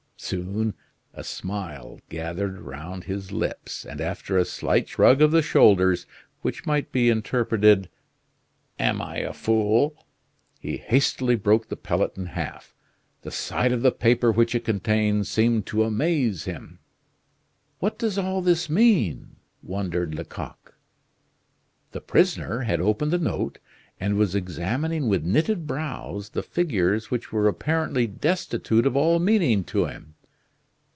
Soon 0.23 0.75
a 1.15 1.23
smile 1.23 1.99
gathered 2.07 2.61
round 2.61 3.03
his 3.03 3.31
lips, 3.33 3.83
and 3.85 3.99
after 3.99 4.37
a 4.37 4.45
slight 4.45 4.87
shrug 4.87 5.19
of 5.21 5.31
the 5.31 5.41
shoulders, 5.41 6.05
which 6.41 6.65
might 6.65 6.91
be 6.91 7.09
interpreted, 7.09 7.89
"Am 8.79 9.01
I 9.01 9.17
a 9.17 9.33
fool?" 9.33 10.05
he 10.59 10.77
hastily 10.77 11.35
broke 11.35 11.67
the 11.67 11.75
pellet 11.75 12.15
in 12.17 12.27
half. 12.27 12.75
The 13.23 13.31
sight 13.31 13.71
of 13.73 13.81
the 13.81 13.91
paper 13.91 14.31
which 14.31 14.53
it 14.55 14.63
contained 14.63 15.25
seemed 15.27 15.65
to 15.65 15.83
amaze 15.83 16.45
him. 16.45 16.79
"What 17.79 17.97
does 17.97 18.17
all 18.19 18.41
this 18.41 18.69
mean?" 18.69 19.37
wondered 19.63 20.13
Lecoq. 20.15 20.75
The 21.91 21.99
prisoner 21.99 22.61
had 22.61 22.79
opened 22.79 23.11
the 23.11 23.17
note, 23.17 23.57
and 23.99 24.17
was 24.17 24.33
examining 24.33 25.07
with 25.07 25.23
knitted 25.25 25.67
brows 25.67 26.29
the 26.29 26.41
figures 26.41 27.11
which 27.11 27.31
were 27.33 27.47
apparently 27.47 28.07
destitute 28.07 28.87
of 28.87 28.95
all 28.95 29.19
meaning 29.19 29.63
to 29.63 29.85
him. 29.85 30.15